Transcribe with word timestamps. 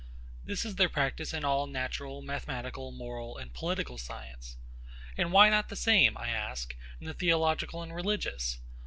This 0.43 0.65
is 0.65 0.77
their 0.77 0.89
practice 0.89 1.31
in 1.31 1.45
all 1.45 1.67
natural, 1.67 2.23
mathematical, 2.23 2.91
moral, 2.91 3.37
and 3.37 3.53
political 3.53 3.99
science. 3.99 4.57
And 5.15 5.31
why 5.31 5.47
not 5.51 5.69
the 5.69 5.75
same, 5.75 6.17
I 6.17 6.29
ask, 6.29 6.75
in 6.99 7.05
the 7.05 7.13
theological 7.13 7.83
and 7.83 7.93
religious? 7.93 8.57